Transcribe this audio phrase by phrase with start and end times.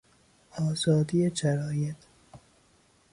[0.59, 1.95] آزادی جراید